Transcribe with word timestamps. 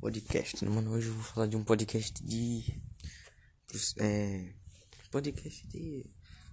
podcast, 0.00 0.64
né, 0.64 0.70
mano? 0.70 0.92
Hoje 0.92 1.08
eu 1.08 1.14
vou 1.14 1.24
falar 1.24 1.46
de 1.46 1.56
um 1.56 1.64
podcast 1.64 2.22
de. 2.22 2.80
É. 3.98 4.54
Podcast 5.10 5.66
de 5.66 6.06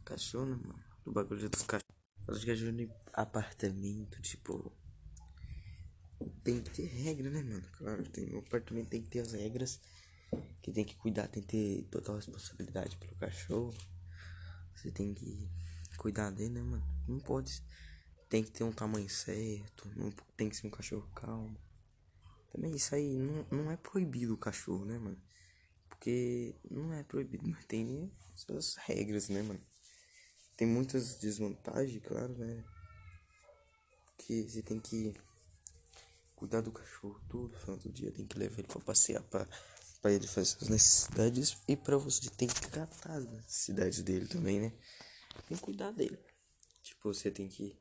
cachorro, 0.03 0.45
né, 0.47 0.55
mano? 0.55 0.83
Do 1.05 1.11
bagulho 1.11 1.49
dos 1.49 1.61
cachorros. 1.61 1.95
Podcast 2.25 2.71
de 2.71 2.89
apartamento, 3.13 4.19
tipo. 4.21 4.75
Tem 6.43 6.61
que 6.61 6.71
ter 6.71 6.87
regra, 6.87 7.29
né, 7.29 7.43
mano? 7.43 7.67
Claro, 7.77 8.03
tem, 8.09 8.25
no 8.25 8.39
apartamento 8.39 8.89
tem 8.89 9.01
que 9.03 9.09
ter 9.09 9.19
as 9.19 9.33
regras. 9.33 9.79
Que 10.61 10.71
tem 10.71 10.83
que 10.83 10.95
cuidar, 10.95 11.27
tem 11.27 11.43
que 11.43 11.49
ter 11.49 11.83
total 11.91 12.15
responsabilidade 12.15 12.97
pelo 12.97 13.15
cachorro. 13.15 13.73
Você 14.75 14.91
tem 14.91 15.13
que 15.13 15.47
cuidar 15.97 16.31
dele, 16.31 16.55
né, 16.55 16.61
mano? 16.61 16.85
Não 17.07 17.19
pode. 17.19 17.63
Tem 18.27 18.43
que 18.43 18.51
ter 18.51 18.63
um 18.63 18.71
tamanho 18.71 19.07
certo. 19.07 19.87
Não 19.95 20.11
tem 20.35 20.49
que 20.49 20.57
ser 20.57 20.65
um 20.65 20.71
cachorro 20.71 21.07
calmo. 21.13 21.55
Também 22.55 22.73
isso 22.73 22.95
aí 22.95 23.17
não, 23.17 23.45
não 23.51 23.71
é 23.71 23.75
proibido 23.75 24.33
o 24.33 24.37
cachorro, 24.37 24.85
né, 24.85 24.97
mano? 24.97 25.21
Porque 25.89 26.55
não 26.71 26.93
é 26.93 27.03
proibido, 27.03 27.45
mas 27.45 27.65
tem 27.65 28.09
suas 28.33 28.75
regras, 28.75 29.27
né, 29.27 29.41
mano? 29.41 29.59
Tem 30.55 30.65
muitas 30.65 31.15
desvantagens, 31.15 32.01
claro, 32.01 32.33
né? 32.37 32.63
Porque 34.05 34.43
você 34.43 34.61
tem 34.61 34.79
que 34.79 35.13
cuidar 36.37 36.61
do 36.61 36.71
cachorro 36.71 37.19
todo 37.27 37.49
do 37.77 37.91
dia, 37.91 38.13
tem 38.13 38.25
que 38.25 38.39
levar 38.39 38.59
ele 38.59 38.69
pra 38.69 38.79
passear, 38.79 39.21
pra, 39.23 39.45
pra 40.01 40.13
ele 40.13 40.25
fazer 40.25 40.51
suas 40.51 40.69
necessidades 40.69 41.57
e 41.67 41.75
pra 41.75 41.97
você 41.97 42.29
tem 42.29 42.47
que 42.47 42.69
catar 42.69 43.17
as 43.17 43.25
necessidades 43.25 44.01
dele 44.01 44.27
também, 44.27 44.61
né? 44.61 44.71
Tem 45.45 45.57
que 45.57 45.63
cuidar 45.63 45.91
dele. 45.91 46.17
Tipo, 46.81 47.13
você 47.13 47.29
tem 47.29 47.49
que. 47.49 47.77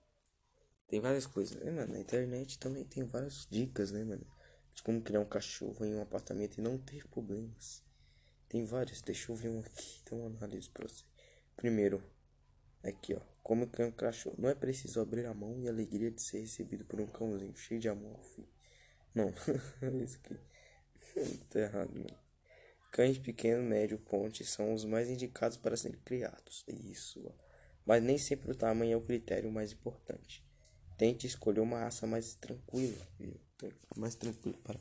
Tem 0.89 1.01
várias 1.01 1.27
coisas, 1.27 1.62
né, 1.62 1.70
mano? 1.70 1.93
Na 1.93 2.01
internet 2.01 2.59
também 2.59 2.84
tem 2.84 3.05
várias 3.05 3.47
dicas, 3.48 3.93
né, 3.93 4.03
mano? 4.03 4.27
De 4.74 4.83
como 4.83 5.01
criar 5.01 5.20
um 5.20 5.28
cachorro 5.28 5.84
em 5.84 5.95
um 5.95 6.02
apartamento 6.02 6.59
e 6.59 6.62
não 6.62 6.77
ter 6.77 7.06
problemas. 7.09 7.83
Tem 8.48 8.64
vários, 8.64 9.00
deixa 9.00 9.33
eu 9.33 9.36
ver 9.36 9.48
um 9.48 9.61
aqui, 9.61 10.00
então 10.03 10.19
eu 10.19 10.27
analiso 10.27 10.70
pra 10.70 10.86
você. 10.89 11.05
Primeiro, 11.56 12.03
aqui 12.83 13.14
ó, 13.14 13.20
como 13.42 13.66
criar 13.66 13.89
um 13.89 13.92
cachorro. 13.92 14.36
Não 14.39 14.48
é 14.48 14.55
preciso 14.55 15.00
abrir 15.00 15.27
a 15.27 15.34
mão 15.34 15.58
e 15.61 15.69
a 15.69 15.70
alegria 15.70 16.11
de 16.11 16.20
ser 16.20 16.41
recebido 16.41 16.84
por 16.84 17.00
um 17.00 17.06
cãozinho 17.06 17.56
cheio 17.56 17.81
de 17.81 17.89
amor, 17.89 18.20
filho. 18.34 18.48
Não, 19.14 19.33
isso 20.03 20.19
aqui 20.25 20.39
tá 21.50 21.61
errado, 21.61 21.92
mano. 21.94 22.25
Cães 22.91 23.19
pequeno, 23.19 23.62
médio, 23.62 23.98
ponte 23.98 24.44
são 24.44 24.72
os 24.72 24.84
mais 24.84 25.09
indicados 25.09 25.56
para 25.56 25.77
serem 25.77 25.98
criados. 26.05 26.64
Isso, 26.69 27.22
ó. 27.27 27.33
Mas 27.84 28.03
nem 28.03 28.16
sempre 28.16 28.50
o 28.50 28.55
tamanho 28.55 28.92
é 28.92 28.97
o 28.97 29.05
critério 29.05 29.50
mais 29.50 29.72
importante. 29.72 30.44
Tente 30.97 31.27
escolher 31.27 31.61
uma 31.61 31.81
raça 31.81 32.06
mais 32.06 32.34
tranquila, 32.34 33.06
viu? 33.19 33.38
Mais 33.97 34.14
tranquilo 34.14 34.58
para 34.62 34.80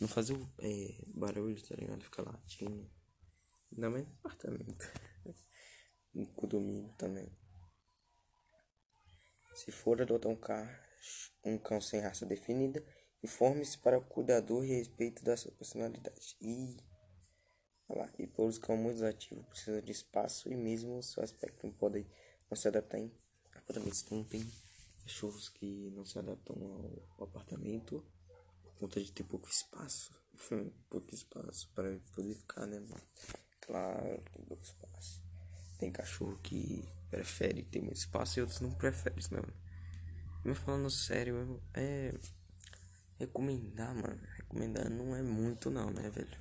não 0.00 0.08
fazer 0.08 0.36
é, 0.58 0.94
barulho, 1.14 1.60
tá 1.66 1.74
ligado? 1.76 2.02
Ficar 2.02 2.22
latindo. 2.22 2.90
Ainda 3.72 3.90
mais 3.90 4.06
no 4.06 4.14
apartamento. 4.14 4.92
no 6.14 6.26
condomínio 6.28 6.92
também. 6.96 7.30
Se 9.54 9.70
for 9.70 10.00
adotar 10.00 10.30
um, 10.30 10.36
cacho, 10.36 11.32
um 11.44 11.58
cão 11.58 11.80
sem 11.80 12.00
raça 12.00 12.26
definida, 12.26 12.84
informe-se 13.22 13.78
para 13.78 13.98
o 13.98 14.04
cuidador 14.04 14.64
e 14.64 14.76
respeito 14.76 15.24
da 15.24 15.36
sua 15.36 15.52
personalidade. 15.52 16.36
E, 16.40 16.76
lá, 17.88 18.12
e 18.18 18.26
por 18.26 18.48
os 18.48 18.58
cães 18.58 18.80
muito 18.80 19.04
ativos 19.04 19.46
precisa 19.46 19.80
de 19.80 19.92
espaço 19.92 20.50
e 20.50 20.56
mesmo 20.56 21.02
seu 21.02 21.22
aspecto 21.22 21.66
não 21.66 21.72
pode 21.72 22.06
não 22.50 22.56
se 22.56 22.68
adaptar 22.68 22.98
em 22.98 23.12
apartamentos. 23.54 24.02
Então 24.02 24.24
tem 24.24 24.44
cachorros 25.04 25.48
que 25.48 25.90
não 25.90 26.04
se 26.04 26.18
adaptam 26.18 26.56
ao 27.18 27.24
apartamento 27.24 28.04
conta 28.78 29.00
de 29.00 29.12
ter 29.12 29.24
pouco 29.24 29.48
espaço. 29.48 30.12
pouco 30.90 31.14
espaço 31.14 31.70
para 31.74 31.98
poder 32.14 32.34
ficar, 32.34 32.66
né, 32.66 32.80
mano? 32.80 33.02
Claro, 33.60 34.22
tem 34.32 34.44
pouco 34.44 34.62
espaço. 34.62 35.22
Tem 35.78 35.92
cachorro 35.92 36.38
que 36.42 36.86
prefere 37.10 37.62
ter 37.64 37.80
muito 37.80 37.96
espaço 37.96 38.38
e 38.38 38.42
outros 38.42 38.60
não 38.60 38.74
preferem, 38.74 39.18
né, 39.30 39.40
mano? 39.40 39.54
Mas 40.44 40.58
falando 40.58 40.90
sério, 40.90 41.62
é. 41.72 42.14
Recomendar, 43.18 43.94
mano. 43.94 44.20
Recomendar 44.36 44.90
não 44.90 45.14
é 45.14 45.22
muito, 45.22 45.70
não, 45.70 45.90
né, 45.90 46.10
velho? 46.10 46.36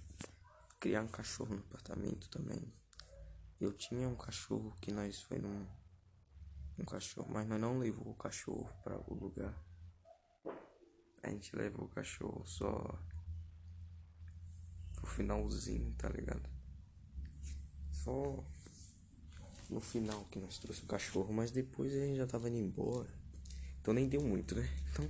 Criar 0.79 1.01
um 1.01 1.07
cachorro 1.07 1.55
no 1.55 1.61
apartamento 1.61 2.27
também. 2.29 2.61
Eu 3.61 3.71
tinha 3.71 4.09
um 4.09 4.15
cachorro 4.15 4.75
que 4.81 4.91
nós 4.91 5.21
foi 5.21 5.37
num. 5.39 5.65
Um 6.77 6.85
cachorro, 6.85 7.31
mas 7.31 7.47
nós 7.47 7.61
não 7.61 7.77
levou 7.77 8.09
o 8.09 8.15
cachorro 8.15 8.69
para 8.83 8.97
o 8.97 9.13
lugar 9.13 9.53
a 11.23 11.29
gente 11.29 11.55
levou 11.55 11.85
o 11.85 11.89
cachorro 11.89 12.45
só 12.45 12.99
pro 14.93 15.07
finalzinho, 15.07 15.95
tá 15.97 16.09
ligado? 16.09 16.49
Só 17.91 18.43
no 19.69 19.79
final 19.79 20.25
que 20.25 20.37
nós 20.37 20.59
trouxe 20.59 20.83
o 20.83 20.85
cachorro, 20.85 21.33
mas 21.33 21.49
depois 21.49 21.93
a 21.93 22.05
gente 22.05 22.17
já 22.17 22.27
tava 22.27 22.49
indo 22.49 22.57
embora. 22.57 23.09
Então 23.81 23.93
nem 23.93 24.07
deu 24.07 24.21
muito, 24.21 24.53
né? 24.53 24.69
Então, 24.91 25.09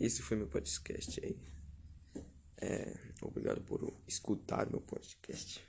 esse 0.00 0.22
foi 0.22 0.36
meu 0.36 0.48
podcast 0.48 1.24
aí. 1.24 1.38
É, 2.56 2.96
obrigado 3.22 3.60
por 3.62 3.94
escutar 4.08 4.68
meu 4.68 4.80
podcast. 4.80 5.64